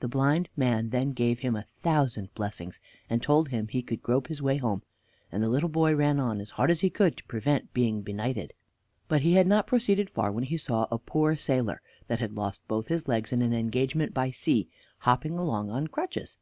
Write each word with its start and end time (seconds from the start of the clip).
The 0.00 0.08
blind 0.08 0.50
man 0.58 0.90
then 0.90 1.12
gave 1.12 1.38
him 1.38 1.56
a 1.56 1.62
thousand 1.62 2.34
blessings, 2.34 2.80
and 3.08 3.22
told 3.22 3.48
him 3.48 3.66
he 3.68 3.80
could 3.80 4.02
grope 4.02 4.26
his 4.26 4.42
way 4.42 4.58
home, 4.58 4.82
and 5.32 5.42
the 5.42 5.48
little 5.48 5.70
boy 5.70 5.94
ran 5.94 6.20
on 6.20 6.38
as 6.38 6.50
hard 6.60 6.70
as 6.70 6.80
he 6.82 6.90
could 6.90 7.16
to 7.16 7.24
prevent 7.24 7.72
being 7.72 8.02
benighted. 8.02 8.52
But 9.08 9.22
he 9.22 9.36
had 9.36 9.46
not 9.46 9.66
proceeded 9.66 10.10
far 10.10 10.30
when 10.30 10.44
he 10.44 10.58
saw 10.58 10.86
a 10.90 10.98
poor 10.98 11.34
sailor, 11.34 11.80
that 12.08 12.18
had 12.20 12.34
lost 12.36 12.68
both 12.68 12.88
his 12.88 13.08
legs 13.08 13.32
in 13.32 13.40
an 13.40 13.54
engagement 13.54 14.12
by 14.12 14.30
sea, 14.32 14.68
hopping 14.98 15.34
along 15.34 15.70
upon 15.70 15.86
crutches. 15.86 16.36